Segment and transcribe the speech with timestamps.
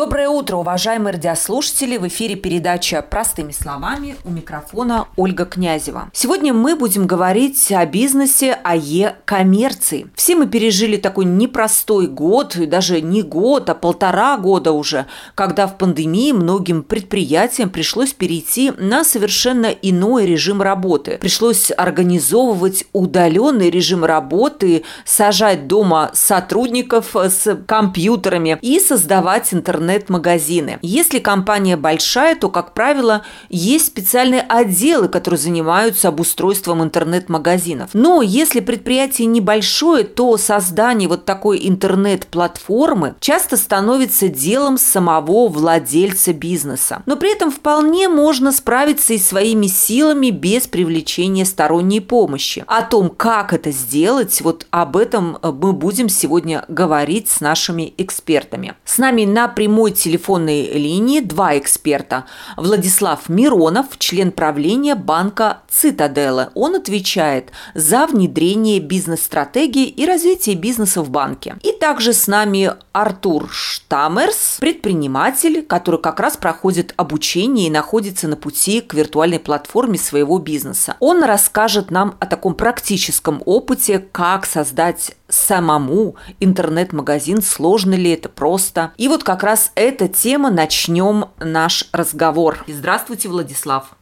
[0.00, 1.98] Доброе утро, уважаемые радиослушатели!
[1.98, 6.08] В эфире передача «Простыми словами» у микрофона Ольга Князева.
[6.14, 10.06] Сегодня мы будем говорить о бизнесе, о е-коммерции.
[10.14, 15.76] Все мы пережили такой непростой год, даже не год, а полтора года уже, когда в
[15.76, 21.18] пандемии многим предприятиям пришлось перейти на совершенно иной режим работы.
[21.20, 30.78] Пришлось организовывать удаленный режим работы, сажать дома сотрудников с компьютерами и создавать интернет интернет-магазины.
[30.82, 37.90] Если компания большая, то, как правило, есть специальные отделы, которые занимаются обустройством интернет-магазинов.
[37.92, 47.02] Но если предприятие небольшое, то создание вот такой интернет-платформы часто становится делом самого владельца бизнеса.
[47.06, 52.64] Но при этом вполне можно справиться и своими силами без привлечения сторонней помощи.
[52.66, 58.74] О том, как это сделать, вот об этом мы будем сегодня говорить с нашими экспертами.
[58.84, 62.26] С нами на прямом прямой телефонной линии два эксперта.
[62.58, 66.50] Владислав Миронов, член правления банка «Цитаделла».
[66.54, 71.56] Он отвечает за внедрение бизнес-стратегии и развитие бизнеса в банке.
[71.62, 78.36] И также с нами Артур Штамерс, предприниматель, который как раз проходит обучение и находится на
[78.36, 80.96] пути к виртуальной платформе своего бизнеса.
[81.00, 88.92] Он расскажет нам о таком практическом опыте, как создать самому интернет-магазин, сложно ли это просто.
[88.96, 92.64] И вот как раз эта тема начнем наш разговор.
[92.66, 93.96] Здравствуйте, Владислав.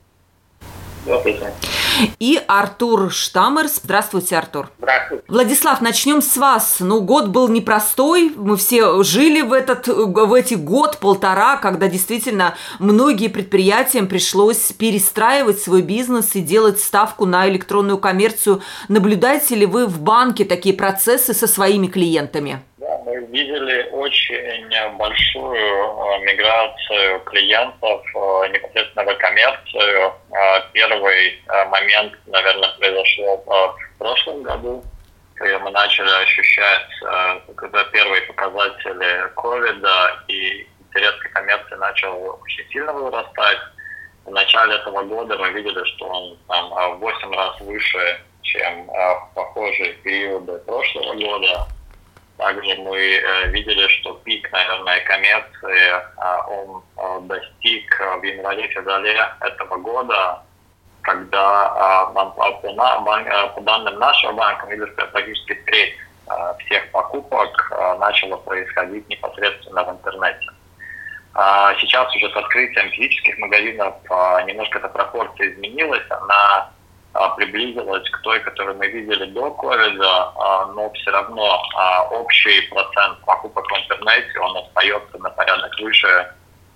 [2.19, 3.81] И Артур Штамерс.
[3.83, 4.71] Здравствуйте, Артур.
[4.79, 5.25] Здравствуйте.
[5.29, 6.77] Владислав, начнем с вас.
[6.81, 8.33] Ну, год был непростой.
[8.37, 15.83] Мы все жили в, этот, в эти год-полтора, когда действительно многие предприятиям пришлось перестраивать свой
[15.83, 18.63] бизнес и делать ставку на электронную коммерцию.
[18.89, 22.63] Наблюдаете ли вы в банке такие процессы со своими клиентами?
[23.05, 30.13] Мы видели очень большую э, миграцию клиентов э, непосредственно в коммерцию.
[30.31, 34.83] Э, первый момент, наверное, произошел в прошлом году,
[35.35, 36.89] когда мы начали ощущать
[37.57, 43.59] когда первые показатели ковида и интерес к коммерции начал очень сильно вырастать.
[44.25, 49.31] В начале этого года мы видели, что он там, в 8 раз выше, чем в
[49.35, 51.67] похожие периоды прошлого года.
[52.39, 56.03] Также мы э, видели, что пик, наверное, коммерции э,
[56.47, 60.43] он э, достиг в январе-феврале этого года,
[61.03, 64.67] когда по, данным нашего банка,
[65.11, 65.95] практически треть
[66.59, 70.47] всех покупок начало происходить непосредственно в интернете.
[71.81, 73.95] Сейчас уже с открытием физических магазинов
[74.45, 76.71] немножко эта пропорция изменилась, она а,
[77.37, 83.19] приблизилась к той, которую мы видели до ковида, а, но все равно а, общий процент
[83.25, 86.33] покупок в интернете, он остается на порядок выше,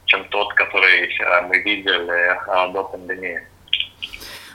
[0.06, 1.10] чем тот, который
[1.48, 2.38] мы видели
[2.72, 3.42] до пандемии.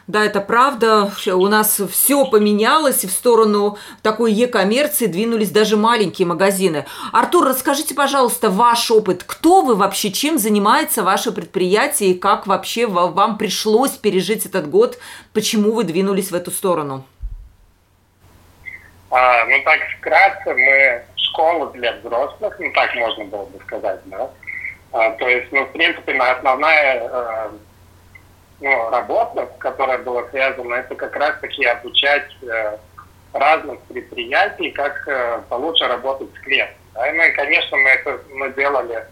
[0.08, 1.12] Да, это правда.
[1.28, 6.86] У нас все поменялось, в сторону такой e-коммерции двинулись даже маленькие магазины.
[7.12, 9.26] Артур, расскажите, пожалуйста, ваш опыт.
[9.26, 14.98] Кто вы вообще, чем занимается ваше предприятие, и как вообще вам пришлось пережить этот год?
[15.34, 17.04] Почему вы двинулись в эту сторону?
[19.10, 24.30] А, ну, так вкратце, мы школа для взрослых, ну, так можно было бы сказать, да.
[24.94, 27.50] А, то есть, ну, в принципе, на основная э,
[28.60, 32.78] ну, работа, которая была связана, это как раз-таки обучать э,
[33.34, 36.76] разных предприятий, как э, получше работать с клиентом.
[36.94, 37.12] Да?
[37.14, 39.06] Ну и, конечно, мы это мы делали,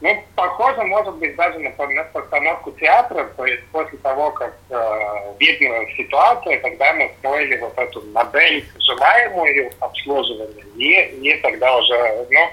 [0.00, 5.34] ну, похоже, может быть, даже на, на постановку театра, то есть после того, как э,
[5.38, 12.48] видно ситуация, тогда мы строили вот эту модель желаемую обслуживания, и, и тогда уже, ну,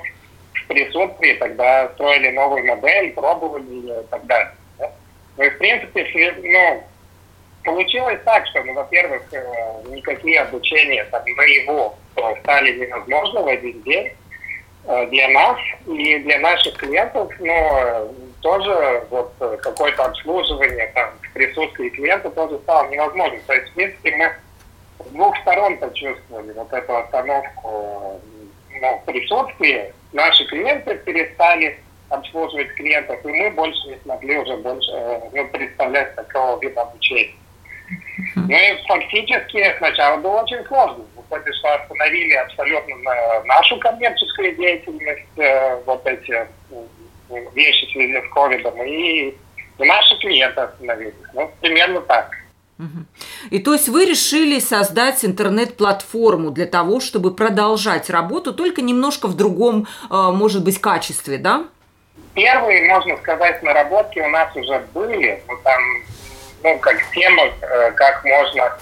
[0.53, 4.51] в присутствии тогда строили новую модель, пробовали и так далее.
[5.37, 6.83] Ну и, в принципе, ну,
[7.63, 9.43] получилось так, что, ну, во-первых, э,
[9.89, 11.95] никакие обучения там наяву
[12.41, 14.13] стали невозможны в один день
[14.87, 18.11] э, для нас и для наших клиентов, но
[18.41, 23.41] тоже вот какое-то обслуживание там в присутствии клиента тоже стало невозможным.
[23.45, 24.31] То есть, в принципе, мы
[25.05, 28.21] с двух сторон почувствовали вот эту остановку
[28.81, 29.93] ну, в присутствии.
[30.13, 31.77] Наши клиенты перестали
[32.09, 37.33] обслуживать клиентов, и мы больше не смогли уже больше э, ну, представлять такого вида обучения.
[38.35, 41.05] Ну и фактически сначала было очень сложно.
[41.15, 42.95] Выходит, что остановили абсолютно
[43.45, 46.47] нашу коммерческую деятельность, э, вот эти
[47.53, 51.13] вещи в связи с ковидом, и, и наши клиенты остановились.
[51.33, 52.31] Ну, примерно так.
[53.49, 59.35] И то есть вы решили создать интернет-платформу для того, чтобы продолжать работу, только немножко в
[59.35, 61.65] другом, э, может быть, качестве, да?
[62.33, 65.41] Первые, можно сказать, наработки у нас уже были.
[65.47, 65.81] Ну, там,
[66.63, 68.77] ну, как тема, э, как можно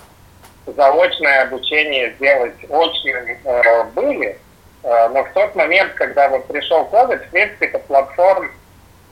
[0.66, 4.38] заочное обучение сделать очным, э, были.
[4.84, 8.52] Но в тот момент, когда вот пришел COVID, в принципе, это платформ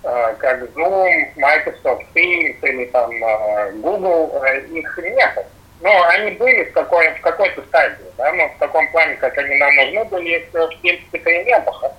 [0.04, 5.46] Э, как Zoom, Microsoft Teams или там э, Google, э, их нет.
[5.80, 9.56] Но они были в, какой, в какой-то стадии, да, но в таком плане, как они
[9.56, 11.96] нам нужны были, в принципе-то и не было.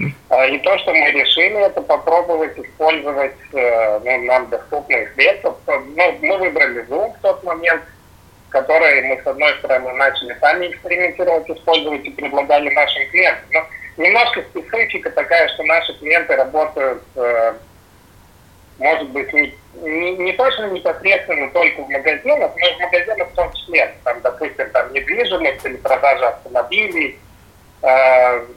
[0.00, 5.56] И то, что мы решили, это попробовать использовать ну, нам доступные средства.
[5.66, 7.82] Ну, мы выбрали Zoom в тот момент,
[8.54, 13.44] который мы, с одной стороны, начали сами экспериментировать, использовать и предлагали нашим клиентам.
[13.52, 17.54] Но немножко специфика такая, что наши клиенты работают, э,
[18.78, 23.34] может быть, не, не, не точно непосредственно только в магазинах, но и в магазинах в
[23.34, 23.94] том числе.
[24.04, 27.23] Там, допустим, там недвижимость или продажа автомобилей, э,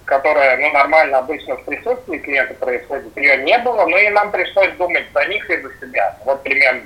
[0.06, 4.72] которая ну, нормально обычно в присутствии клиента происходит, ее не было, но и нам пришлось
[4.78, 6.18] думать за них и за себя.
[6.26, 6.82] Вот примерно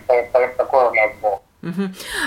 [0.57, 1.41] такой у нас был.
[1.63, 1.81] Угу.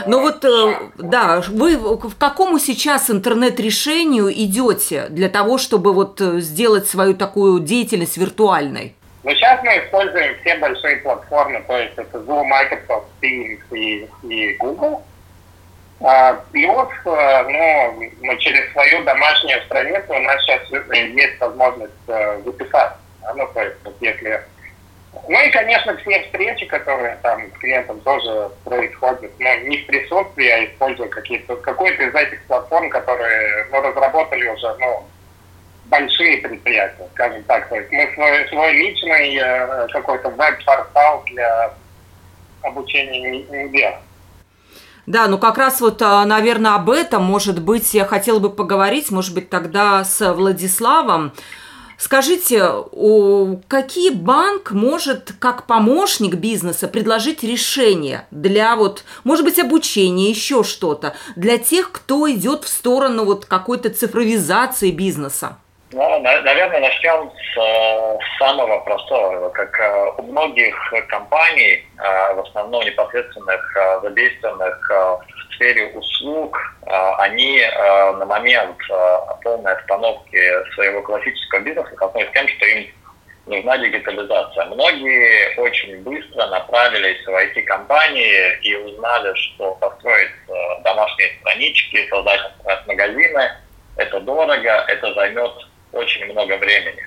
[0.06, 6.38] Ну вот, э, да, вы к какому сейчас интернет-решению идете для того, чтобы вот э,
[6.38, 8.94] сделать свою такую деятельность виртуальной?
[9.25, 14.55] Ну, сейчас мы используем все большие платформы, то есть это Zoom, Microsoft Teams и, и
[14.58, 15.02] Google.
[16.00, 22.99] А, плюс, э, ну, мы через свою домашнюю страницу у нас сейчас есть возможность записаться.
[23.35, 24.43] Ну, то есть, вот если
[25.29, 30.49] ну и, конечно, все встречи, которые там с клиентом тоже происходят, но не в присутствии,
[30.49, 35.05] а используя какие-то, какой-то из этих платформ, которые ну, разработали уже ну,
[35.87, 37.69] большие предприятия, скажем так.
[37.69, 41.73] То есть мы свой, свой личный э, какой-то веб-портал для
[42.62, 44.00] обучения не, не делаем.
[45.06, 49.10] Да, ну как раз вот, а, наверное, об этом, может быть, я хотела бы поговорить,
[49.10, 51.32] может быть, тогда с Владиславом.
[51.96, 52.70] Скажите,
[53.68, 61.14] какие банк может как помощник бизнеса предложить решение для вот, может быть, обучения, еще что-то,
[61.36, 65.58] для тех, кто идет в сторону вот какой-то цифровизации бизнеса?
[65.94, 69.49] Ну, наверное, начнем с, э, самого простого.
[69.50, 70.75] Как э, у многих
[71.06, 76.58] компаний, э, в основном непосредственных задействованных в сфере услуг,
[77.19, 77.62] они
[78.19, 78.76] на момент
[79.44, 82.87] полной остановки своего классического бизнеса столкнулись с тем, что им
[83.46, 84.64] нужна дигитализация.
[84.64, 90.32] Многие очень быстро направились в IT-компании и узнали, что построить
[90.82, 92.41] домашние странички, создать
[92.88, 93.52] магазины–
[93.96, 95.52] это дорого, это займет
[95.94, 97.06] очень много времени.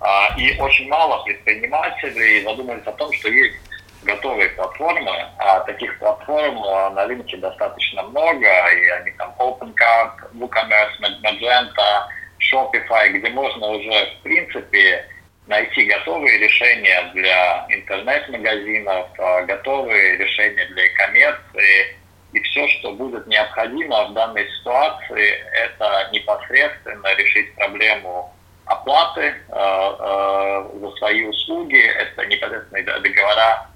[0.00, 3.56] А, и очень мало предпринимателей задумались о том, что есть
[4.02, 11.20] готовые платформы, а таких платформ а, на рынке достаточно много, и они там OpenCard, WooCommerce,
[11.22, 12.08] Magento,
[12.40, 15.06] Shopify, где можно уже в принципе
[15.46, 21.96] найти готовые решения для интернет-магазинов, а, готовые решения для коммерции,
[22.32, 28.32] и все, что будет необходимо в данной ситуации, это непосредственно решить проблему
[28.64, 33.66] оплаты э, э, за свои услуги, это непосредственно договора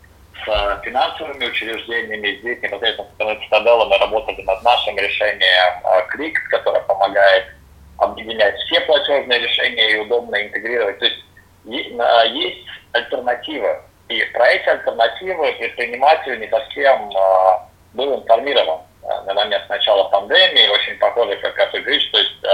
[0.45, 2.39] с финансовыми учреждениями.
[2.41, 7.47] Здесь непосредственно с Цитаделом мы работали над нашим решением э, которое помогает
[7.99, 10.99] объединять все платежные решения и удобно интегрировать.
[10.99, 11.19] То есть
[11.65, 13.81] есть альтернативы.
[14.09, 17.66] И про эти альтернативы предприниматель не совсем э,
[17.97, 22.45] был информирован э, на момент начала пандемии, очень похоже, как раз и говоришь, то есть
[22.45, 22.49] э,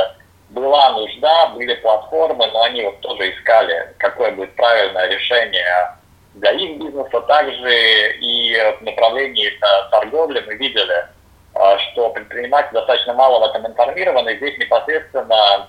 [0.50, 5.96] была нужда, были платформы, но они вот тоже искали, какое будет правильное решение
[6.34, 7.20] для их бизнеса.
[7.22, 9.52] Также и в направлении
[9.90, 11.06] торговли мы видели,
[11.54, 14.37] э, что предприниматели достаточно мало в этом информированы.
[14.37, 15.68] Здесь непосредственно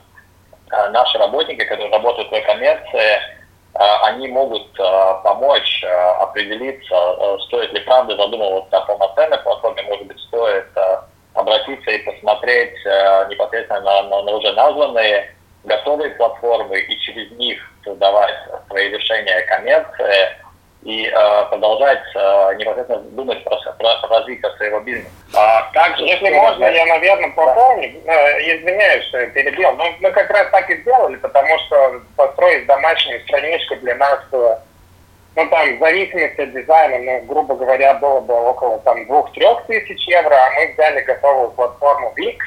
[0.89, 3.20] наши работники, которые работают в коммерции,
[3.75, 6.96] они могут а, помочь а, определиться,
[7.48, 10.68] стоит ли правда задумываться о полноценной платформе, может быть, стоит
[11.34, 12.75] обратиться и посмотреть
[13.30, 18.36] непосредственно на, на уже названные готовые платформы и через них создавать
[18.68, 20.43] свои решения коммерции
[20.84, 25.10] и э, продолжать э, непосредственно думать про, про, развитие своего бизнеса.
[25.34, 27.94] А также, если можно, я, наверное, пополню.
[28.06, 28.40] Да.
[28.42, 29.72] Извиняюсь, что я перебил.
[29.74, 34.58] Но мы как раз так и сделали, потому что построить домашнюю страничку для нас, э,
[35.36, 40.06] ну там, в зависимости от дизайна, ну, грубо говоря, было бы около там двух-трех тысяч
[40.08, 42.38] евро, а мы взяли готовую платформу Wix,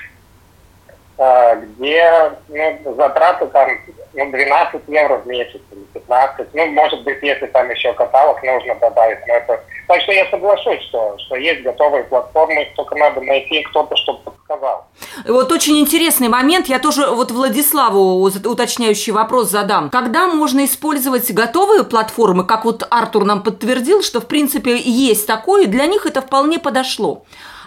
[1.19, 3.71] где ну, затраты там
[4.13, 6.49] ну, 12 евро в месяц или 15.
[6.53, 9.19] Ну, может быть, если там еще каталог нужно добавить.
[9.27, 9.61] Но это...
[9.89, 14.87] Так что я соглашусь, что, что есть готовые платформы, только надо найти кто-то, чтобы подсказал.
[15.27, 16.67] Вот очень интересный момент.
[16.67, 19.91] Я тоже вот Владиславу уточняющий вопрос задам.
[19.91, 25.67] Когда можно использовать готовые платформы, как вот Артур нам подтвердил, что в принципе есть такое,
[25.67, 27.25] для них это вполне подошло.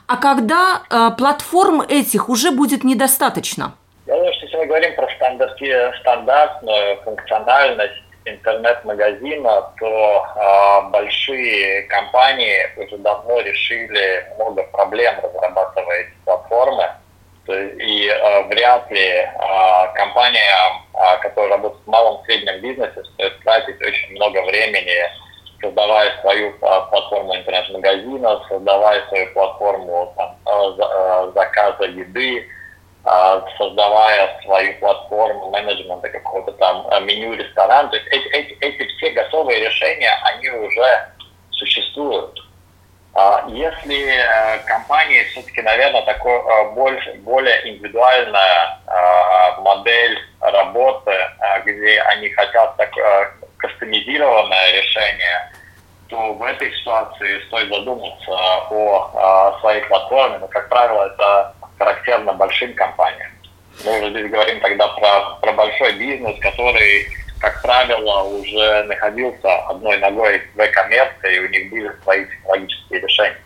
[0.10, 3.74] А когда э, платформ этих уже будет недостаточно?
[4.08, 5.08] Я думаю, что если мы говорим про
[6.02, 16.90] стандартную функциональность интернет-магазина, то э, большие компании уже давно решили много проблем, разрабатывая эти платформы.
[17.48, 19.28] И э, вряд ли э,
[19.94, 20.56] компания,
[20.96, 25.04] э, которая работает в малом среднем бизнесе, стоит тратить очень много времени,
[25.62, 30.36] создавая свою платформу интернет-магазина, создавая свою платформу там,
[31.34, 32.48] заказа еды,
[33.58, 37.90] создавая свою платформу менеджмента какого-то там меню ресторана.
[37.90, 41.08] То есть эти, эти, эти все готовые решения, они уже
[41.52, 42.40] существуют.
[43.16, 51.12] А если э, компании все-таки, наверное, такой э, больше, более индивидуальная э, модель работы,
[51.66, 52.92] где они хотят так
[53.58, 55.52] кастомизированное решение,
[56.08, 60.38] то в этой ситуации стоит задуматься о своей платформе.
[60.38, 63.32] Но, как правило, это характерно большим компаниям.
[63.86, 67.08] Мы уже здесь говорим тогда про, про большой бизнес, который
[67.40, 73.38] как правило, уже находился одной ногой в e-коммерции, и у них были свои технологические решения.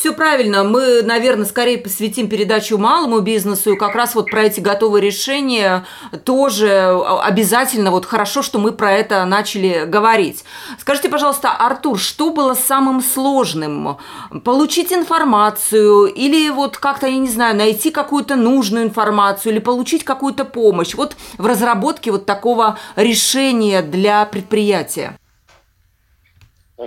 [0.00, 0.64] Все правильно.
[0.64, 3.74] Мы, наверное, скорее посвятим передачу малому бизнесу.
[3.74, 5.84] И как раз вот про эти готовые решения
[6.24, 6.90] тоже
[7.22, 7.90] обязательно.
[7.90, 10.42] Вот хорошо, что мы про это начали говорить.
[10.78, 13.98] Скажите, пожалуйста, Артур, что было самым сложным?
[14.42, 20.46] Получить информацию или вот как-то, я не знаю, найти какую-то нужную информацию или получить какую-то
[20.46, 20.94] помощь?
[20.94, 25.19] Вот в разработке вот такого решения для предприятия.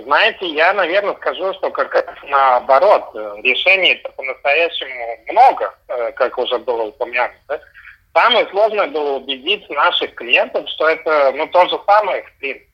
[0.02, 6.82] Знаете, я, наверное, скажу, что как раз наоборот, решений по-настоящему много, э, как уже было
[6.84, 7.60] упомянуто.
[8.12, 12.68] Самое сложное было убедить наших клиентов, что это ну, то же самое, в принципе.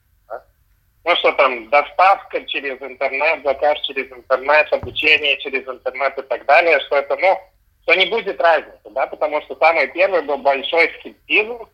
[1.05, 6.81] Ну, что там доставка через интернет, заказ через интернет, обучение через интернет и так далее,
[6.81, 7.39] что это, ну,
[7.83, 11.69] что не будет разницы, да, потому что самый первый был большой скептизм,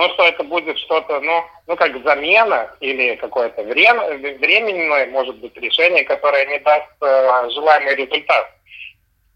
[0.00, 5.54] ну, что это будет что-то, ну, ну, как замена или какое-то время, временное, может быть,
[5.58, 8.50] решение, которое не даст э, желаемый результат.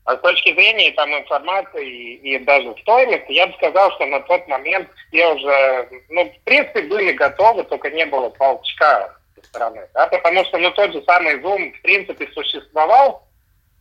[0.06, 4.20] А с точки зрения там информации и, и даже стоимости, я бы сказал, что на
[4.20, 9.86] тот момент все уже, ну, в принципе, были готовы, только не было толчка со стороны,
[9.92, 13.22] да, потому что, ну, тот же самый Zoom, в принципе, существовал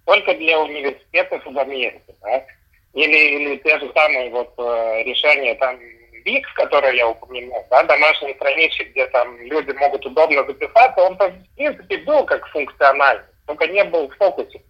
[0.05, 2.45] только для университетов в Америке, да,
[2.93, 5.79] или, или те же самые вот э, решения там
[6.25, 11.55] ВИК, который я упомянул, да, домашние страницы, где там люди могут удобно записаться, он, в
[11.55, 14.61] принципе, был как функциональный, только не был в фокусе.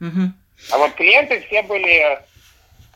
[0.00, 0.32] Угу.
[0.72, 2.18] А вот клиенты все были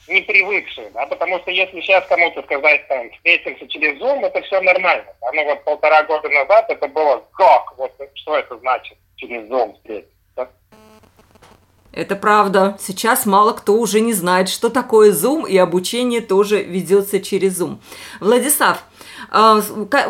[0.09, 4.61] не привыкшие, да, потому что если сейчас кому-то сказать, там, встретимся через Zoom, это все
[4.61, 5.07] нормально.
[5.21, 7.77] А ну вот полтора года назад это было как?
[7.79, 10.13] Вот что это значит через Zoom встретиться?
[11.93, 12.79] Это правда.
[12.81, 17.79] Сейчас мало кто уже не знает, что такое Zoom, и обучение тоже ведется через Zoom.
[18.19, 18.83] Владислав,
[19.31, 19.61] а,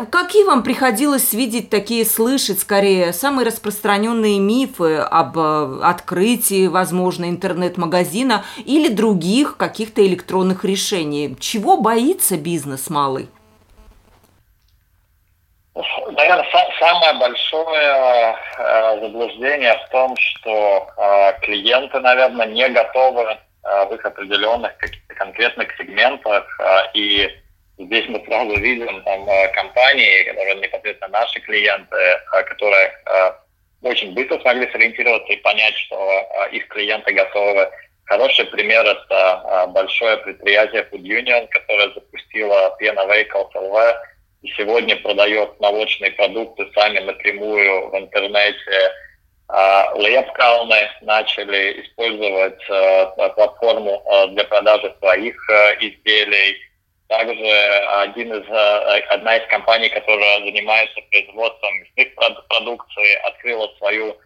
[0.09, 8.45] Какие вам приходилось видеть такие, слышать скорее, самые распространенные мифы об э, открытии, возможно, интернет-магазина
[8.65, 11.35] или других каких-то электронных решений?
[11.39, 13.29] Чего боится бизнес малый?
[15.75, 16.45] Наверное,
[16.79, 24.05] самое большое э, заблуждение в том, что э, клиенты, наверное, не готовы э, в их
[24.05, 26.45] определенных каких-то конкретных сегментах.
[26.93, 27.27] И
[27.79, 31.97] здесь мы сразу видим там компании, которые непосредственно наши клиенты,
[32.31, 32.93] которые
[33.81, 37.67] очень быстро смогли сориентироваться и понять, что их клиенты готовы.
[38.05, 43.95] Хороший пример– это большое предприятие Food Union, которое запустило Pena Vehicles LV–
[44.57, 48.91] сегодня продает молочные продукты сами напрямую в интернете.
[49.47, 55.35] А, Лепкалны начали использовать а, платформу а, для продажи своих
[55.79, 56.57] изделий.
[57.07, 57.51] Также
[58.01, 58.45] один из,
[59.09, 62.15] одна из компаний, которая занимается производством мясных
[62.47, 64.17] продукции, открыла свою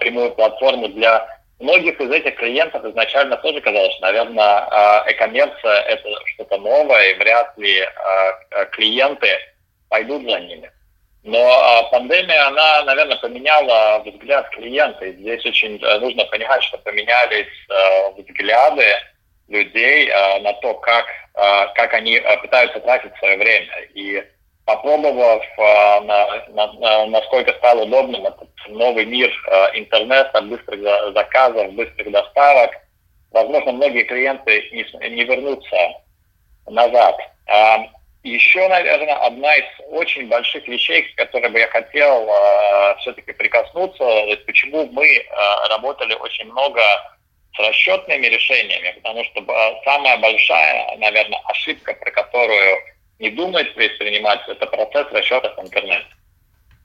[0.00, 4.68] прямую платформу для многих из этих клиентов изначально тоже казалось, что, наверное,
[5.06, 9.28] э-коммерция– это что-то новое, и вряд ли э, клиенты
[9.88, 10.70] пойдут за ними.
[11.22, 15.06] Но а, пандемия, она, наверное, поменяла взгляд клиента.
[15.06, 17.48] И здесь очень э, нужно понимать, что поменялись
[18.16, 18.86] взгляды
[19.48, 20.08] людей
[20.40, 23.80] на то, как, как они пытаются тратить свое время.
[23.94, 24.24] И
[24.66, 25.42] попробовав,
[26.04, 29.30] на, насколько стал удобным этот новый мир
[29.74, 30.82] интернета, быстрых
[31.14, 32.72] заказов, быстрых доставок,
[33.30, 35.76] возможно, многие клиенты не, не вернутся
[36.66, 37.16] назад.
[38.24, 42.28] Еще, наверное, одна из очень больших вещей, к которой бы я хотел
[42.98, 44.04] все-таки прикоснуться,
[44.46, 45.24] почему мы
[45.70, 46.82] работали очень много
[47.54, 49.44] с расчетными решениями, потому что
[49.84, 52.78] самая большая, наверное, ошибка, про которую
[53.18, 56.06] не думает предприниматель, это процесс расчета в интернете.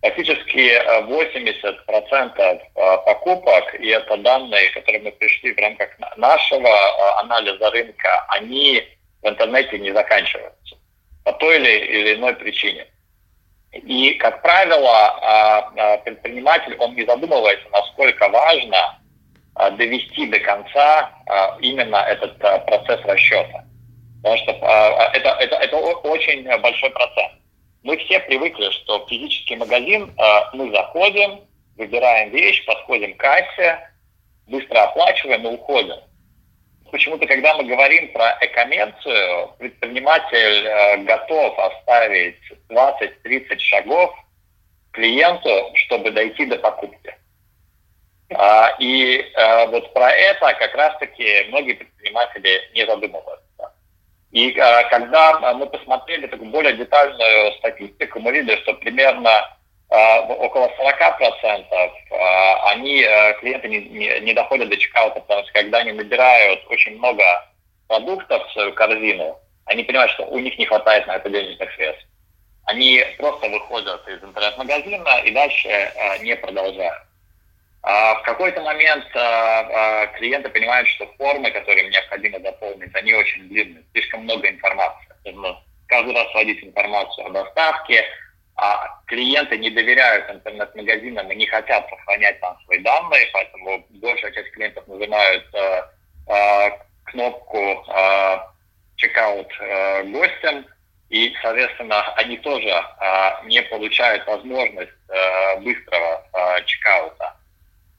[0.02, 7.70] Практически 80% э, покупок, и это данные, которые мы пришли в рамках нашего э, анализа
[7.70, 8.84] рынка, они
[9.22, 10.76] в интернете не заканчиваются
[11.24, 12.88] по той или, иной причине.
[13.74, 15.72] И, как правило,
[16.04, 19.00] предприниматель, он не задумывается, насколько важно
[19.78, 21.10] довести до конца
[21.62, 23.64] именно этот процесс расчета.
[24.22, 27.34] Потому что это, это, это очень большой процент.
[27.84, 30.14] Мы все привыкли, что физический магазин
[30.54, 31.42] мы заходим,
[31.76, 33.80] выбираем вещь, подходим к кассе,
[34.48, 35.98] быстро оплачиваем и уходим
[36.92, 42.38] почему-то, когда мы говорим про экомерцию, предприниматель э, готов оставить
[42.70, 44.14] 20-30 шагов
[44.92, 47.16] клиенту, чтобы дойти до покупки.
[48.34, 53.41] А, и э, вот про это как раз-таки многие предприниматели не задумываются.
[54.32, 59.46] И э, когда мы посмотрели такую более детальную статистику, мы видели, что примерно
[59.92, 61.66] а, около 40%
[62.12, 66.62] а, они, э, клиенты не, не, не доходят до чекаута, потому что когда они набирают
[66.70, 67.24] очень много
[67.90, 72.08] продуктов в свою корзину, они понимают, что у них не хватает на это денежных средств.
[72.68, 77.04] Они просто выходят из интернет-магазина и дальше э, не продолжают.
[77.84, 79.06] А в какой-то момент
[80.18, 85.08] клиенты понимают, что формы, которые им необходимо заполнить, они очень длинные, слишком много информации.
[85.88, 88.06] Каждый раз вводить информацию о доставке,
[88.56, 94.52] а клиенты не доверяют интернет-магазинам и не хотят сохранять там свои данные, поэтому большая часть
[94.52, 95.84] клиентов нажимают э,
[96.28, 96.70] э,
[97.06, 98.38] кнопку э,
[98.98, 100.66] чекаут э, гостям,
[101.10, 107.36] и, соответственно, они тоже э, не получают возможность э, быстрого э, чекаута.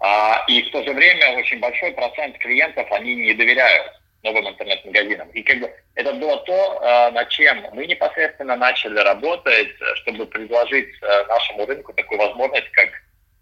[0.05, 3.93] А, и в то же время очень большой процент клиентов, они не доверяют
[4.25, 5.29] новым интернет-магазинам.
[5.31, 10.89] И как бы это было то, э, над чем мы непосредственно начали работать, чтобы предложить
[11.03, 12.91] э, нашему рынку такую возможность, как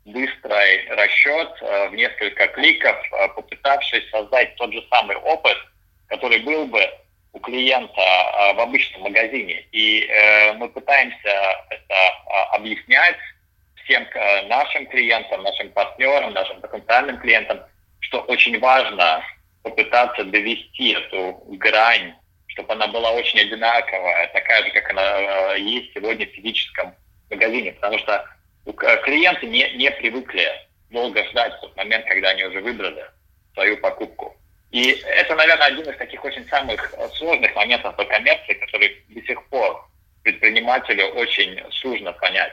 [0.05, 2.96] быстрый расчет э, в несколько кликов,
[3.37, 5.57] попытавшись создать тот же самый опыт,
[6.09, 6.87] который был бы
[7.33, 8.03] у клиента
[8.55, 9.64] в обычном магазине.
[9.70, 10.11] И
[10.57, 11.94] мы пытаемся это
[12.51, 13.16] объяснять
[13.85, 14.07] всем
[14.49, 17.61] нашим клиентам, нашим партнерам, нашим потенциальным клиентам,
[18.01, 19.23] что очень важно
[19.62, 22.14] попытаться довести эту грань,
[22.49, 26.95] чтобы она была очень одинаковая, такая же, как она э, есть сегодня в физическом
[27.31, 28.27] магазине, потому что
[29.05, 30.49] клиенты не, не привыкли
[30.90, 33.05] долго ждать в тот момент, когда они уже выбрали
[33.55, 34.37] свою покупку.
[34.71, 39.45] И это, наверное, один из таких очень самых сложных моментов по коммерции, который до сих
[39.49, 39.88] пор
[40.23, 42.53] предпринимателю очень сложно понять.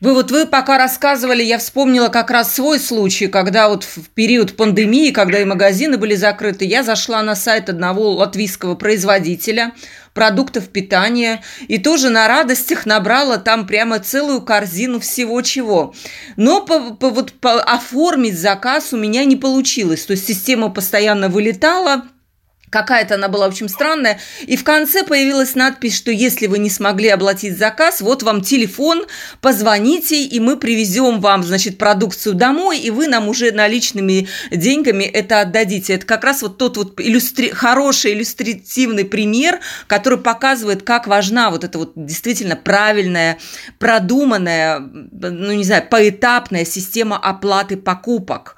[0.00, 4.54] Вы вот вы пока рассказывали, я вспомнила как раз свой случай, когда вот в период
[4.54, 9.72] пандемии, когда и магазины были закрыты, я зашла на сайт одного латвийского производителя
[10.12, 15.94] продуктов питания и тоже на радостях набрала там прямо целую корзину всего чего.
[16.36, 21.28] Но по, по, вот по, оформить заказ у меня не получилось, то есть система постоянно
[21.28, 22.04] вылетала,
[22.70, 24.18] Какая-то она была, в общем, странная.
[24.46, 29.06] И в конце появилась надпись, что если вы не смогли оплатить заказ, вот вам телефон,
[29.40, 35.40] позвоните, и мы привезем вам, значит, продукцию домой, и вы нам уже наличными деньгами это
[35.40, 35.94] отдадите.
[35.94, 37.50] Это как раз вот тот вот иллюстри...
[37.50, 43.38] хороший иллюстративный пример, который показывает, как важна вот эта вот действительно правильная,
[43.78, 48.56] продуманная, ну, не знаю, поэтапная система оплаты покупок.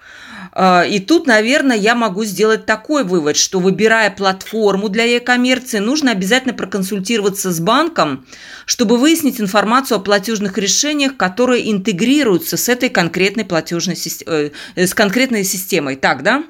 [0.53, 6.13] А, и тут, наверное, я могу сделать такой вывод, что выбирая платформу для e-коммерции, нужно
[6.13, 8.27] обязательно проконсультироваться с банком,
[8.67, 15.45] чтобы выяснить информацию о платежных решениях, которые интегрируются с этой конкретной платежной э, с конкретной
[15.45, 15.97] системой.
[15.97, 16.45] Так, да?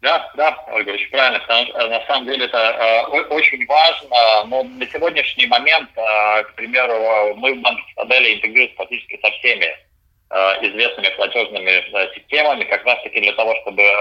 [0.00, 1.40] Да, да, Ольга, очень правильно.
[1.44, 4.44] Что, на самом деле это э, очень важно.
[4.48, 9.66] Но на сегодняшний момент, э, к примеру, мы в банке Стаделе интегрируемся практически со всеми
[9.66, 9.83] Э,
[10.62, 13.94] известными платежными э, системами, как раз-таки для того, чтобы э,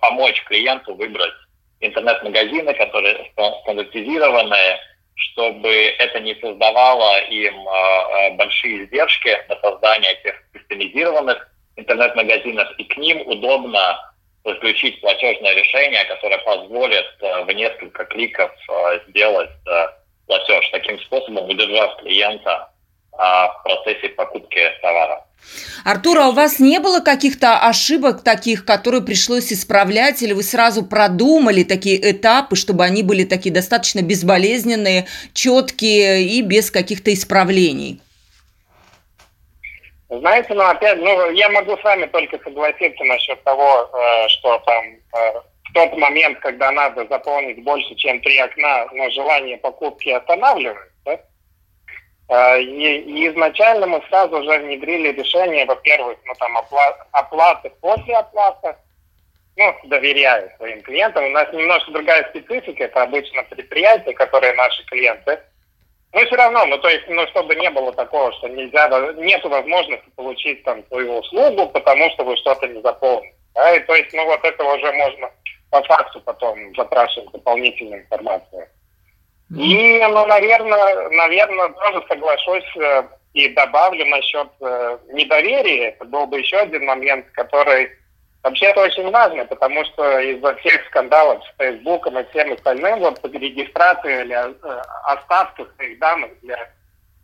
[0.00, 1.34] помочь клиенту выбрать
[1.80, 3.30] интернет-магазины, которые
[3.62, 4.80] стандартизированные,
[5.14, 7.54] чтобы это не создавало им
[8.36, 14.08] большие издержки на создание этих кастомизированных интернет-магазинов, и к ним удобно
[14.42, 19.86] подключить платежное решение, которое позволит э, в несколько кликов э, сделать э,
[20.26, 22.70] платеж, таким способом удержав клиента
[23.18, 25.24] в процессе покупки товара.
[25.84, 30.84] Артур, а у вас не было каких-то ошибок таких, которые пришлось исправлять, или вы сразу
[30.84, 38.00] продумали такие этапы, чтобы они были такие достаточно безболезненные, четкие и без каких-то исправлений?
[40.10, 44.84] Знаете, ну опять, ну я могу с вами только согласиться насчет того, э, что там
[44.86, 45.32] э,
[45.68, 50.78] в тот момент, когда надо заполнить больше, чем три окна, но желание покупки останавливает,
[52.58, 58.76] и, и изначально мы сразу же внедрили решение, во-первых, ну там опла- оплаты после оплаты,
[59.56, 61.24] ну, доверяю своим клиентам.
[61.24, 65.38] У нас немножко другая специфика, это обычно предприятия, которые наши клиенты–
[66.12, 70.08] ну, все равно, ну, то есть, ну, чтобы не было такого, что нельзя, нет возможности
[70.16, 73.34] получить там свою услугу, потому что вы что-то не заполнили.
[73.54, 73.74] Да?
[73.76, 75.30] И, то есть, ну, вот это уже можно
[75.70, 78.68] по факту потом запрашивать дополнительную информацию.
[79.50, 85.90] И, ну, наверное, наверное, тоже соглашусь э, и добавлю насчет э, недоверия.
[85.90, 87.90] Это был бы еще один момент, который
[88.42, 93.20] Вообще это очень важно, потому что из-за всех скандалов с Фейсбуком и всем остальным, вот
[93.24, 96.56] регистрация или э, оставка своих данных для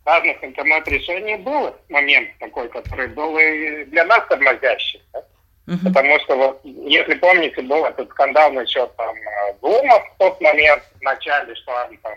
[0.03, 5.01] разных интернет-решений был момент такой, который был и для нас тормозящий.
[5.13, 5.23] Да?
[5.67, 5.83] Uh-huh.
[5.83, 9.15] Потому что вот, если помните, был этот скандал насчет там
[9.61, 12.13] Дума в тот момент в начале, что он там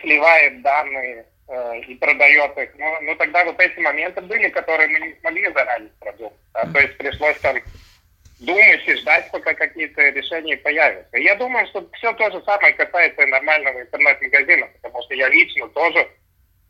[0.00, 2.70] сливает данные э, и продает их.
[2.78, 6.32] Ну, ну, тогда вот эти моменты были, которые мы не смогли заранее продумать.
[6.54, 6.64] Да?
[6.72, 7.56] То есть пришлось там
[8.40, 11.16] думать и ждать, пока какие-то решения появятся.
[11.16, 15.28] И я думаю, что все то же самое касается и нормального интернет-магазина, потому что я
[15.28, 16.08] лично тоже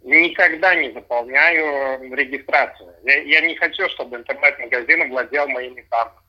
[0.02, 2.94] никогда не заполняю регистрацию.
[3.04, 6.22] Я, я не хочу, чтобы интернет-магазин владел моими данными.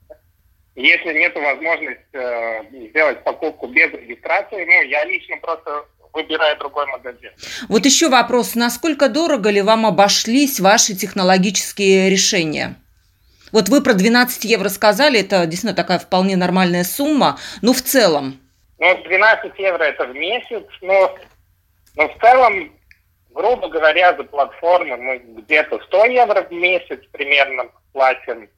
[0.75, 7.31] Если нет возможности э, сделать покупку без регистрации, ну, я лично просто выбирая другой магазин.
[7.67, 8.55] Вот еще вопрос.
[8.55, 12.75] Насколько дорого ли вам обошлись ваши технологические решения?
[13.51, 18.39] Вот вы про 12 евро сказали, это действительно такая вполне нормальная сумма, но в целом?
[18.77, 21.17] Ну, 12 евро это в месяц, но,
[21.95, 22.71] но в целом,
[23.29, 28.49] грубо говоря, за платформу мы где-то 100 евро в месяц примерно платим.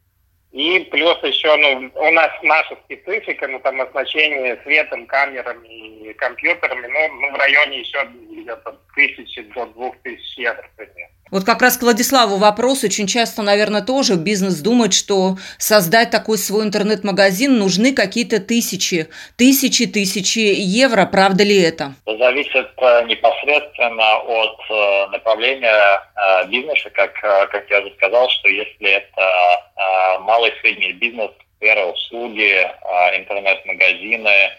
[0.51, 6.87] И плюс еще, ну, у нас наша специфика, ну, там, оснащение светом, камерами и компьютерами,
[6.87, 11.20] ну, ну в районе еще где-то тысячи до двух тысяч евро примерно.
[11.31, 12.83] Вот как раз к Владиславу вопрос.
[12.83, 19.85] Очень часто, наверное, тоже бизнес думает, что создать такой свой интернет-магазин нужны какие-то тысячи, тысячи,
[19.85, 21.05] тысячи евро.
[21.05, 21.93] Правда ли это?
[22.05, 26.89] Зависит э, непосредственно от э, направления э, бизнеса.
[26.89, 32.67] Как, как я уже сказал, что если это малый и средний бизнес, сфера услуги,
[33.15, 34.51] интернет-магазины,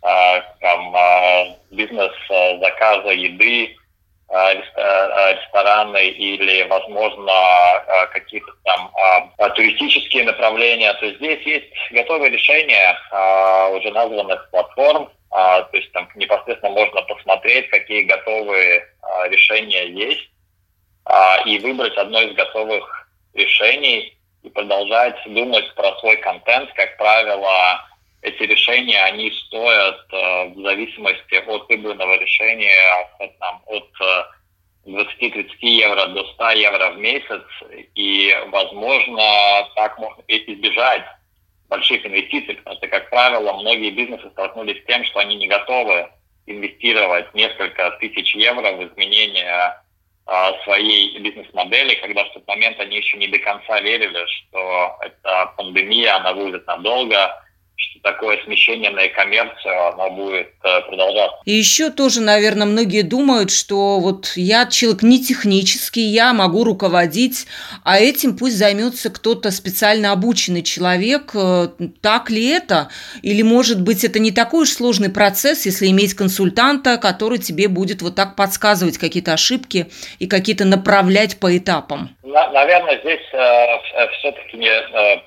[0.00, 0.94] там,
[1.70, 2.12] бизнес
[2.60, 3.76] заказа еды,
[4.30, 8.92] рестораны или, возможно, э, какие-то там
[9.54, 12.96] туристические направления, то здесь есть готовые решения
[13.72, 18.86] уже названных платформ, то есть там непосредственно можно посмотреть, какие готовые
[19.26, 20.30] решения есть,
[21.46, 26.70] и выбрать одно из готовых решений и продолжать думать про свой контент.
[26.74, 27.84] Как правило,
[28.22, 32.70] эти решения, они стоят э, в зависимости от выбранного решения
[33.18, 33.90] от, там, от
[34.86, 37.42] 20-30 э, евро до 100 евро в месяц,
[37.94, 41.04] и, возможно, так можно избежать
[41.68, 46.10] больших инвестиций, потому что, как правило, многие бизнесы столкнулись с тем, что они не готовы
[46.46, 49.80] инвестировать несколько тысяч евро в изменение
[50.26, 55.54] э, своей бизнес-модели, когда в тот момент они еще не до конца верили, что эта
[55.56, 57.40] пандемия, она будет надолго,
[57.80, 61.38] что такое смещение на коммерцию, оно будет э, продолжаться.
[61.44, 67.46] И еще тоже, наверное, многие думают, что вот я человек не технический, я могу руководить,
[67.84, 71.30] а этим пусть займется кто-то специально обученный человек.
[71.34, 71.68] Э,
[72.02, 72.90] так ли это?
[73.22, 78.02] Или, может быть, это не такой уж сложный процесс, если иметь консультанта, который тебе будет
[78.02, 82.16] вот так подсказывать какие-то ошибки и какие-то направлять по этапам?
[82.22, 85.20] Наверное, здесь э, все-таки не э,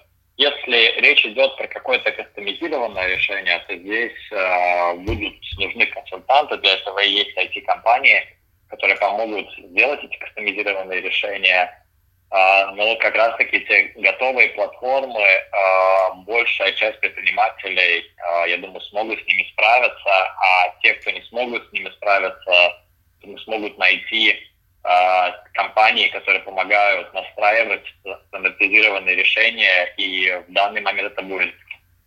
[0.43, 6.99] если речь идет про какое-то кастомизированное решение, то здесь э, будут нужны консультанты, для этого
[6.99, 8.21] есть IT-компании,
[8.69, 11.85] которые помогут сделать эти кастомизированные решения.
[12.31, 19.21] Э, но как раз-таки те готовые платформы, э, большая часть предпринимателей, э, я думаю, смогут
[19.21, 22.83] с ними справиться, а те, кто не смогут с ними справиться,
[23.45, 24.37] смогут найти
[25.53, 27.85] компании, которые помогают настраивать
[28.27, 31.53] стандартизированные решения, и в данный момент это будет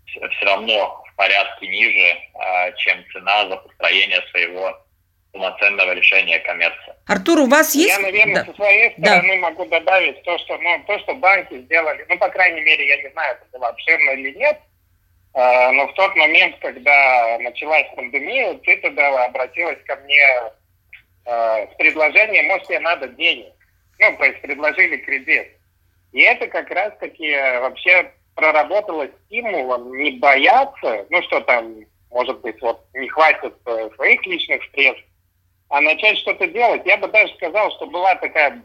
[0.04, 2.18] все равно в порядке ниже,
[2.76, 4.78] чем цена за построение своего
[5.36, 6.94] полноценного решения коммерции.
[7.06, 7.96] Артур, у вас есть...
[7.96, 8.50] Я, наверное, да.
[8.50, 9.48] со своей стороны да.
[9.48, 13.10] могу добавить то, что, ну, то, что банки сделали, ну, по крайней мере, я не
[13.10, 14.58] знаю, это было обширно или нет,
[15.34, 20.26] э, но в тот момент, когда началась пандемия, ты тогда обратилась ко мне
[21.26, 23.52] э, с предложением, может, тебе надо денег.
[23.98, 25.48] Ну, то есть предложили кредит.
[26.12, 31.74] И это как раз-таки вообще проработало стимулом не бояться, ну, что там,
[32.10, 35.04] может быть, вот не хватит э, своих личных средств,
[35.68, 38.62] а начать что-то делать, я бы даже сказал, что была такая,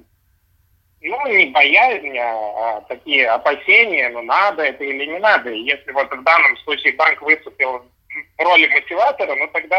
[1.02, 5.50] ну, не боязнь, а, а такие опасения, ну, надо это или не надо.
[5.50, 9.78] И если вот в данном случае банк выступил в роли мотиватора, ну, тогда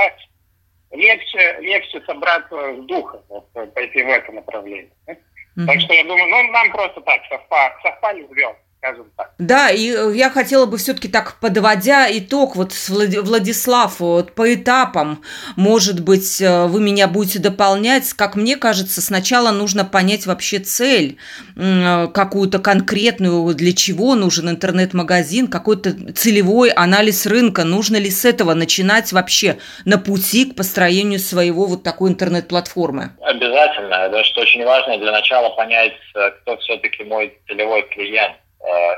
[0.92, 4.90] легче, легче собраться с духом, вот, пойти в это направление.
[5.06, 5.66] Mm-hmm.
[5.66, 9.32] Так что я думаю, ну, нам просто так совпали, совпали звезды скажем так.
[9.38, 15.22] Да, и э, я хотела бы все-таки так, подводя итог, вот Владислав, вот по этапам,
[15.56, 18.12] может быть, э, вы меня будете дополнять.
[18.12, 21.16] Как мне кажется, сначала нужно понять вообще цель,
[21.56, 27.62] э, какую-то конкретную, для чего нужен интернет-магазин, какой-то целевой анализ рынка.
[27.62, 33.10] Нужно ли с этого начинать вообще на пути к построению своего вот такой интернет-платформы?
[33.20, 33.94] Обязательно.
[33.94, 35.92] Это что очень важно для начала понять,
[36.40, 38.41] кто все-таки мой целевой клиент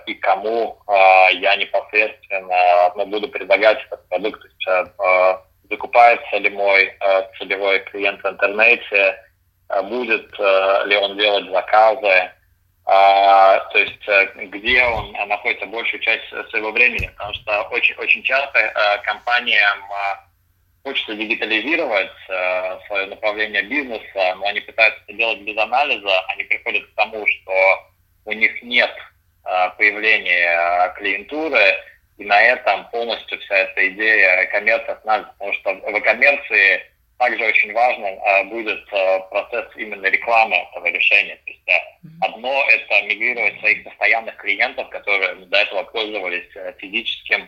[0.06, 0.92] и кому э,
[1.36, 4.40] я непосредственно ну, буду предлагать этот продукт.
[4.40, 5.38] То есть, э,
[5.70, 6.92] закупается ли мой
[7.38, 9.18] целевой клиент в интернете,
[9.84, 12.30] будет ли он делать заказы,
[12.84, 19.78] то есть где он находится большую часть своего времени, потому что очень, очень часто компаниям
[20.84, 22.12] хочется дигитализировать
[22.86, 27.52] свое направление бизнеса, но они пытаются это делать без анализа, они приходят к тому, что
[28.26, 28.94] у них нет
[29.46, 31.60] Э, появления э, клиентуры,
[32.16, 36.82] и на этом полностью вся эта идея коммерции останавливается, потому что в коммерции
[37.18, 38.88] также очень важно э, будет
[39.28, 41.36] процесс именно рекламы этого решения.
[41.44, 41.62] То есть
[42.22, 47.46] одно– это мигрировать своих постоянных клиентов, которые до этого пользовались физическим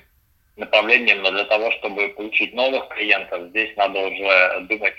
[0.56, 4.94] направлением, но для того, чтобы получить новых клиентов, здесь надо уже думать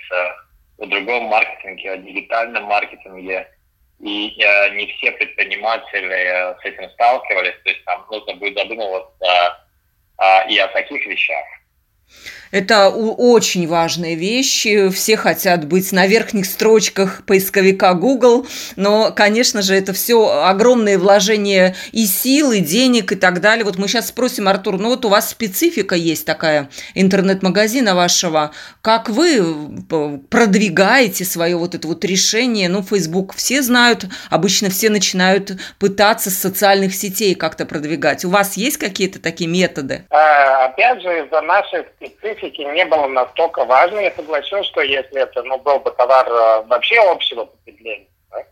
[0.80, 3.48] о другом маркетинге, о дигитальном маркетинге,
[4.00, 9.66] и э, не все предприниматели э, с этим сталкивались, то есть там нужно будет задумываться
[10.20, 11.46] э, и о таких вещах.
[12.52, 14.90] Это очень важные вещи.
[14.90, 21.76] Все хотят быть на верхних строчках поисковика Google, но, конечно же, это все огромные вложения
[21.92, 23.66] и сил, и денег, и так далее.
[23.66, 28.52] Вот мы сейчас спросим, Артур, ну вот у вас специфика есть такая интернет-магазина вашего.
[28.82, 32.70] Как вы э, продвигаете свое вот это вот решение?
[32.70, 38.24] Ну, Facebook все знают, обычно все начинают пытаться с социальных сетей как-то продвигать.
[38.24, 40.06] У вас есть какие-то такие методы?
[40.10, 44.00] А, опять же, из-за нашей специфики не было настолько важно.
[44.00, 48.44] Я согласен, что если это ну, был бы товар э, вообще общего потребления, да,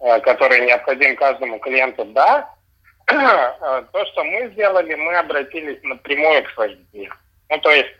[0.00, 2.54] э, который необходим каждому клиенту, да,
[3.06, 7.18] э, то, что мы сделали, мы обратились напрямую к своим клиентам.
[7.48, 7.98] Ну, то есть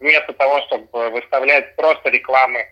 [0.00, 2.64] вместо того, чтобы выставлять просто рекламы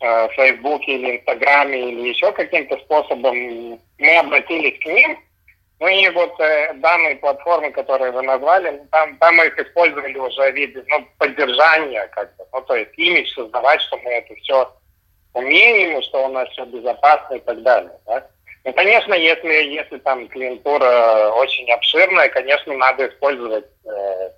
[0.00, 5.18] в Фейсбуке или Инстаграме или еще каким-то способом, мы обратились к ним–
[5.84, 10.50] ну и вот э, данные платформы, которые вы назвали, там, там мы их использовали уже
[10.50, 14.72] в виде ну, поддержания, как бы, ну то есть имидж создавать, что мы это все
[15.34, 17.92] умеем, что у нас все безопасно и так далее.
[18.06, 18.26] Да?
[18.64, 24.30] Ну, конечно, если, если там клиентура очень обширная, конечно, надо использовать э,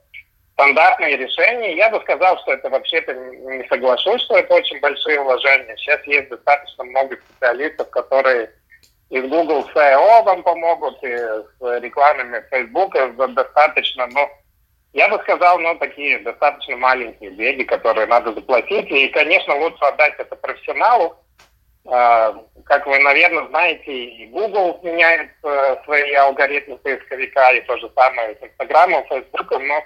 [0.54, 1.76] стандартные решения.
[1.76, 5.76] Я бы сказал, что это вообще-то не соглашусь, что это очень большие вложения.
[5.76, 8.50] Сейчас есть достаточно много специалистов, которые
[9.11, 12.95] из Google SEO вам помогут, и с рекламами Facebook
[13.35, 14.29] достаточно, но
[14.92, 18.90] я бы сказал, ну, такие достаточно маленькие деньги, которые надо заплатить.
[18.90, 21.16] И, конечно, лучше отдать это профессионалу.
[21.85, 27.90] А, как вы, наверное, знаете, и Google меняет э, свои алгоритмы поисковика, и то же
[27.95, 29.85] самое с Instagram, Facebook, но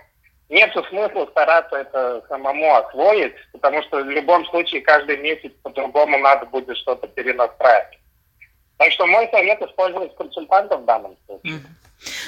[0.48, 6.46] нет смысла стараться это самому освоить, потому что в любом случае каждый месяц по-другому надо
[6.46, 7.98] будет что-то перенастраивать.
[8.80, 11.60] Так что мой совет использовать консультантов в данном случае.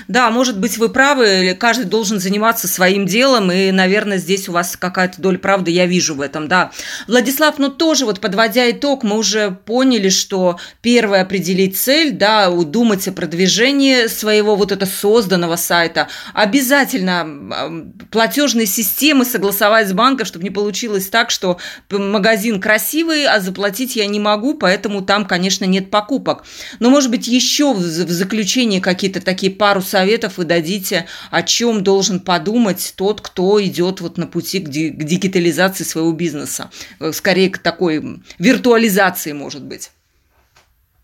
[0.08, 4.76] Да, может быть, вы правы, каждый должен заниматься своим делом, и, наверное, здесь у вас
[4.76, 6.70] какая-то доля правды, я вижу в этом, да.
[7.06, 13.06] Владислав, ну тоже вот подводя итог, мы уже поняли, что первое определить цель, да, думать
[13.08, 20.50] о продвижении своего вот это созданного сайта, обязательно платежные системы согласовать с банком, чтобы не
[20.50, 21.58] получилось так, что
[21.90, 26.44] магазин красивый, а заплатить я не могу, поэтому там, конечно, нет покупок.
[26.80, 31.82] Но, может быть, еще в заключение какие-то такие пару пару советов вы дадите, о чем
[31.82, 36.70] должен подумать тот, кто идет вот на пути к, ди- к дигитализации своего бизнеса?
[37.00, 38.02] Э, скорее к такой
[38.38, 39.90] виртуализации, может быть.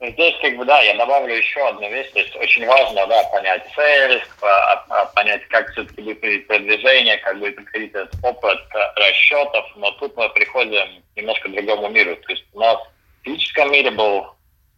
[0.00, 2.10] Здесь, как бы, да, я добавлю еще одну вещь.
[2.12, 7.38] То есть очень важно, да, понять цель, а, а, понять, как все-таки будет продвижение, как
[7.40, 8.60] будет происходить этот опыт
[8.94, 9.66] расчетов.
[9.76, 12.14] Но тут мы приходим к немножко другому миру.
[12.14, 12.78] То есть у нас
[13.22, 14.26] в физическом мире был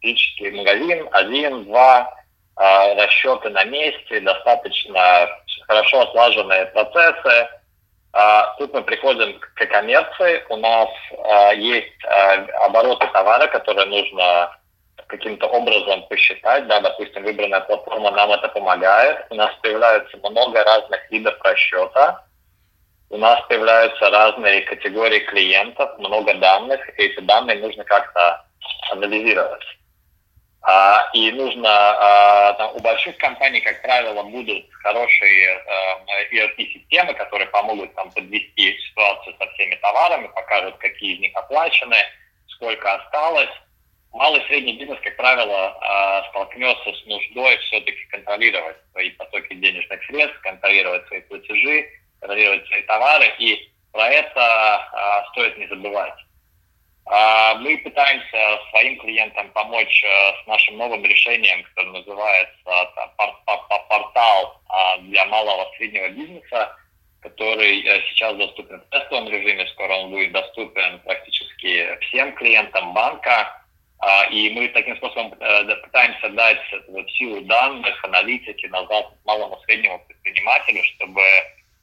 [0.01, 2.20] физический магазин, один, два,
[2.97, 5.29] расчеты на месте, достаточно
[5.67, 7.49] хорошо отлаженные процессы.
[8.59, 10.45] Тут мы приходим к коммерции.
[10.49, 10.89] У нас
[11.57, 12.05] есть
[12.61, 14.57] обороты товара, которые нужно
[15.07, 21.11] каким-то образом посчитать, да, допустим, выбранная платформа нам это помогает, у нас появляется много разных
[21.11, 22.25] видов расчета,
[23.09, 28.45] у нас появляются разные категории клиентов, много данных, и эти данные нужно как-то
[28.93, 29.65] анализировать.
[30.63, 36.01] А, и нужно, а, там, у больших компаний, как правило, будут хорошие а,
[36.33, 41.97] ERP-системы, которые помогут там, подвести ситуацию со всеми товарами, покажут, какие из них оплачены,
[42.49, 43.51] сколько осталось,
[44.13, 50.05] малый и средний бизнес, как правило, а, столкнется с нуждой все-таки контролировать свои потоки денежных
[50.05, 51.89] средств, контролировать свои платежи,
[52.21, 56.15] контролировать свои товары, и про это а, стоит не забывать.
[57.13, 62.93] А, мы пытаемся своим клиентам помочь с нашим новым решением, которое называется
[63.89, 64.61] портал
[65.01, 66.77] для малого и среднего бизнеса,
[67.23, 73.57] который э, сейчас доступен в тестовом режиме, скоро он будет доступен практически всем клиентам банка.
[73.99, 79.99] А, и мы таким способом э, пытаемся дать вот силу данных, аналитики назад малому среднему
[80.07, 81.23] предпринимателю, чтобы,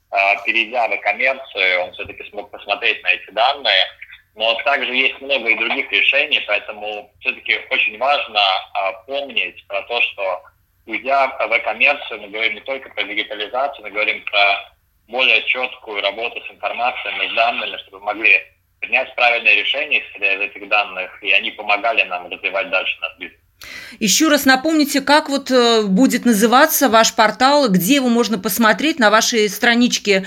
[0.09, 3.83] а, перейдя в коммерцию, он все-таки смог посмотреть на эти данные.
[4.37, 9.99] Но также есть много и других решений, поэтому все-таки очень важно а, помнить про то,
[9.99, 10.43] что
[10.85, 14.73] уйдя в коммерцию, мы говорим не только про дигитализацию, мы говорим про
[15.07, 18.39] более четкую работу с информацией, с данными, чтобы могли
[18.79, 23.41] принять правильное решение, исходя из этих данных, и они помогали нам развивать дальше наш бизнес.
[23.99, 29.09] Еще раз напомните, как вот э, будет называться ваш портал, где его можно посмотреть на
[29.09, 30.25] вашей страничке?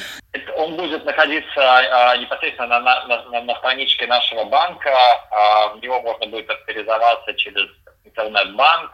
[0.56, 4.90] Он будет находиться а, непосредственно на, на, на страничке нашего банка.
[5.30, 7.68] А, в него можно будет авторизоваться через
[8.04, 8.90] интернет-банк.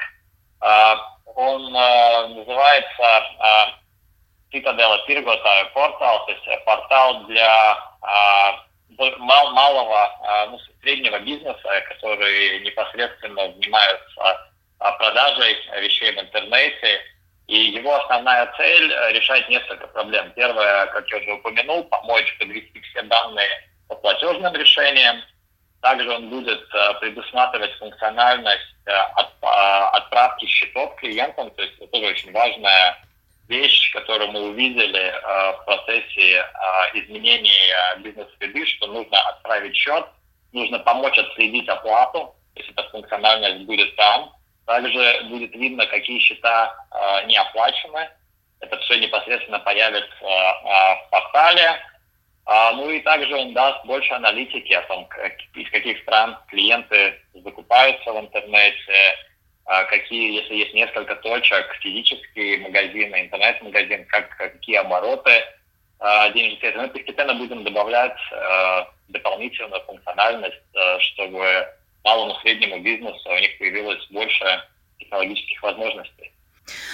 [0.61, 0.97] А,
[1.35, 3.23] он называется
[4.53, 7.77] Citadel Pirgotāju портал, то есть портал для
[9.19, 17.01] мал, малого, а, ну, среднего бизнеса, которые непосредственно занимаются а, продажей вещей в интернете.
[17.49, 20.33] И его основная цель– решать несколько проблем.
[20.37, 23.49] Первое, как я уже упомянул, помочь подвести все данные
[23.89, 25.23] по платежным решениям.
[25.83, 28.63] Также он будет а, предусматривать функциональность
[29.43, 32.97] отправки счетов клиентам, то есть это тоже очень важная
[33.49, 36.45] вещь, которую мы увидели в процессе
[36.95, 40.07] изменения бизнес-среды, что нужно отправить счет,
[40.57, 44.33] нужно помочь отследить оплату, есть эта функциональность будет там.
[44.65, 48.09] Также будет видно, какие счета э, не оплачены.
[48.61, 51.81] Это все непосредственно появится э, в портале.
[52.47, 57.21] А, ну и также он даст больше аналитики о том, как, из каких стран клиенты
[57.35, 59.17] закупаются в интернете,
[59.65, 65.43] а какие, если есть несколько точек, физические магазины, интернет-магазин, как, какие обороты
[65.99, 66.81] а, денежных средств.
[66.81, 70.61] Мы постепенно будем добавлять а, дополнительную функциональность,
[70.99, 71.69] чтобы
[72.05, 74.45] малому среднему бизнесу у них появилось больше
[74.99, 76.33] технологических возможностей.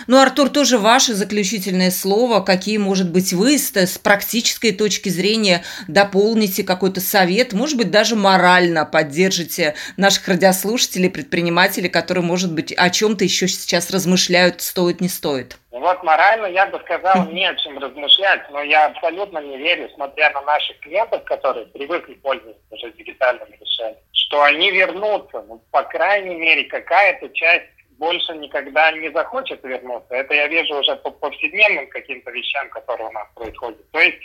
[0.07, 2.41] Ну, Артур, тоже ваше заключительное слово.
[2.41, 8.85] Какие, может быть, вы с, практической точки зрения дополните какой-то совет, может быть, даже морально
[8.85, 15.57] поддержите наших радиослушателей, предпринимателей, которые, может быть, о чем-то еще сейчас размышляют, стоит, не стоит?
[15.71, 20.31] Вот морально я бы сказал, не о чем размышлять, но я абсолютно не верю, смотря
[20.31, 26.37] на наших клиентов, которые привыкли пользоваться уже дигитальными решениями, что они вернутся, ну, по крайней
[26.37, 27.67] мере, какая-то часть
[27.99, 30.15] больше никогда не захочет вернуться.
[30.15, 33.91] Это я вижу уже по повседневным каким-то вещам, которые у нас происходят.
[33.91, 34.19] То есть,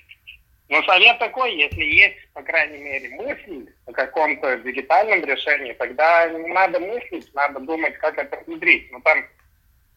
[0.69, 6.47] ну, совет такой, если есть, по крайней мере, мысль о каком-то дигитальном решении, тогда не
[6.47, 8.91] надо мыслить, надо думать, как это внедрить.
[8.91, 9.25] Ну, там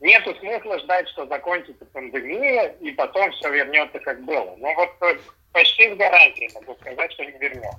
[0.01, 4.55] нет смысла ждать, что закончится пандемия, и потом все вернется как было.
[4.59, 5.21] Ну, вот
[5.53, 7.73] почти с гарантией могу сказать, что не вернем.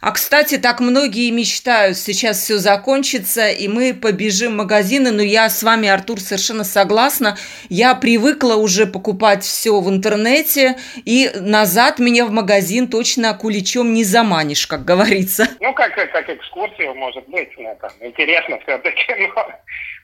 [0.00, 5.48] А, кстати, так многие мечтают, сейчас все закончится, и мы побежим в магазины, но я
[5.48, 7.36] с вами, Артур, совершенно согласна.
[7.68, 14.02] Я привыкла уже покупать все в интернете, и назад меня в магазин точно куличом не
[14.02, 15.46] заманишь, как говорится.
[15.60, 19.46] Ну, как, как экскурсию, может быть, ну, там, интересно все-таки, но,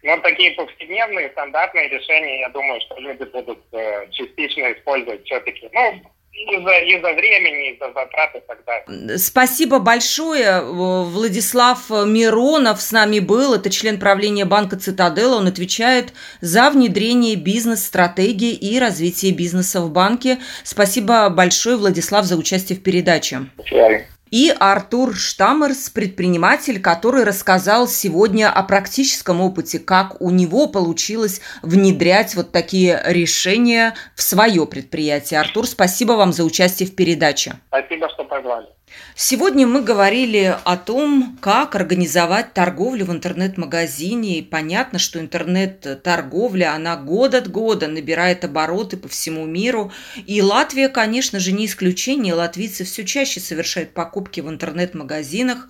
[0.03, 6.03] но такие повседневные, стандартные решения, я думаю, что люди будут э, частично использовать все-таки, ну,
[6.47, 9.19] из-за из времени, из-за затрат и так далее.
[9.19, 10.63] Спасибо большое.
[10.63, 13.55] Владислав Миронов с нами был.
[13.55, 15.37] Это член правления банка «Цитадела».
[15.37, 20.39] Он отвечает за внедрение бизнес-стратегии и развитие бизнеса в банке.
[20.63, 23.41] Спасибо большое, Владислав, за участие в передаче.
[23.57, 31.41] Спасибо и Артур Штаммерс, предприниматель, который рассказал сегодня о практическом опыте, как у него получилось
[31.63, 35.41] внедрять вот такие решения в свое предприятие.
[35.41, 37.55] Артур, спасибо вам за участие в передаче.
[37.69, 38.78] Спасибо, что позвали.
[39.21, 44.39] Сегодня мы говорили о том, как организовать торговлю в интернет-магазине.
[44.39, 49.91] И понятно, что интернет-торговля, она год от года набирает обороты по всему миру.
[50.25, 52.33] И Латвия, конечно же, не исключение.
[52.33, 55.69] Латвийцы все чаще совершают покупки в интернет-магазинах.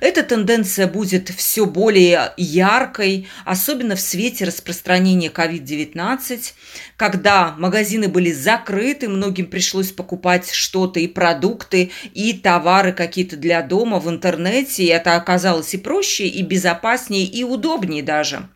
[0.00, 6.52] Эта тенденция будет все более яркой, особенно в свете распространения COVID-19,
[6.98, 13.62] когда магазины были закрыты, многим пришлось покупать что-то и продукты, и товары товары какие-то для
[13.62, 18.48] дома в интернете, и это оказалось и проще, и безопаснее, и удобнее даже.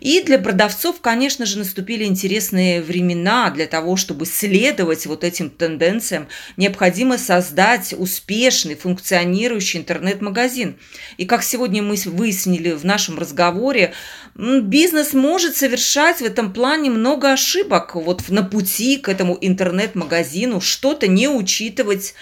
[0.00, 3.50] И для продавцов, конечно же, наступили интересные времена.
[3.50, 10.76] Для того, чтобы следовать вот этим тенденциям, необходимо создать успешный, функционирующий интернет-магазин.
[11.18, 13.92] И как сегодня мы выяснили в нашем разговоре,
[14.34, 21.06] бизнес может совершать в этом плане много ошибок вот на пути к этому интернет-магазину, что-то
[21.06, 22.14] не учитывать,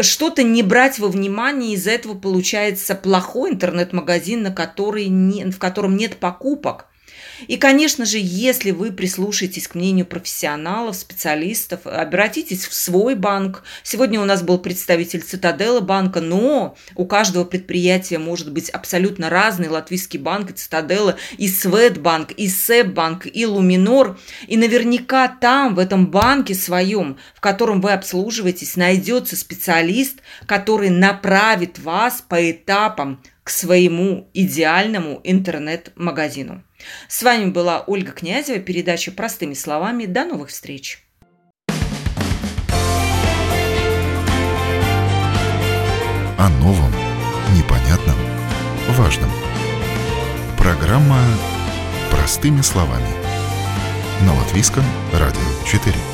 [0.00, 5.96] что-то не брать во внимание, из-за этого получается плохой интернет-магазин, на который не, в котором
[5.96, 6.86] нет покупок.
[7.48, 13.62] И, конечно же, если вы прислушаетесь к мнению профессионалов, специалистов, обратитесь в свой банк.
[13.82, 19.68] Сегодня у нас был представитель Цитадела банка, но у каждого предприятия может быть абсолютно разный
[19.68, 24.18] латвийский банк, и Цитадела, и Светбанк, и Себбанк, и Луминор.
[24.46, 31.78] И наверняка там, в этом банке своем, в котором вы обслуживаетесь, найдется специалист, который направит
[31.78, 36.62] вас по этапам к своему идеальному интернет-магазину.
[37.08, 40.06] С вами была Ольга Князева, передача «Простыми словами».
[40.06, 41.00] До новых встреч!
[46.36, 46.92] О новом,
[47.56, 48.16] непонятном,
[48.90, 49.30] важном.
[50.58, 51.20] Программа
[52.10, 53.08] «Простыми словами»
[54.22, 56.13] на Латвийском радио 4.